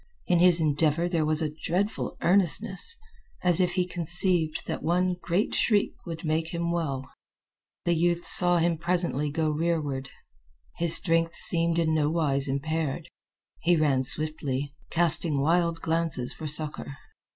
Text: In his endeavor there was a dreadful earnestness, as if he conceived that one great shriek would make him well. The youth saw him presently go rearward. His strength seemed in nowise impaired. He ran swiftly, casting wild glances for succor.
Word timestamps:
In 0.25 0.39
his 0.39 0.59
endeavor 0.59 1.07
there 1.07 1.27
was 1.27 1.43
a 1.43 1.53
dreadful 1.63 2.17
earnestness, 2.23 2.95
as 3.43 3.59
if 3.59 3.73
he 3.73 3.85
conceived 3.85 4.63
that 4.65 4.81
one 4.81 5.13
great 5.21 5.53
shriek 5.53 5.93
would 6.07 6.25
make 6.25 6.47
him 6.47 6.71
well. 6.71 7.07
The 7.85 7.93
youth 7.93 8.25
saw 8.25 8.57
him 8.57 8.79
presently 8.79 9.29
go 9.29 9.51
rearward. 9.51 10.09
His 10.77 10.95
strength 10.95 11.35
seemed 11.35 11.77
in 11.77 11.93
nowise 11.93 12.47
impaired. 12.47 13.09
He 13.59 13.75
ran 13.75 14.03
swiftly, 14.03 14.73
casting 14.89 15.39
wild 15.39 15.81
glances 15.83 16.33
for 16.33 16.47
succor. 16.47 16.93